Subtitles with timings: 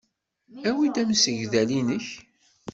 [0.69, 2.07] Awi-d amsegdal-nnek.